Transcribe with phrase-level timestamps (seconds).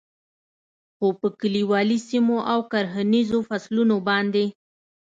[0.95, 4.45] خو په کلیوالي سیمو او کرهنیزو فصلونو باندې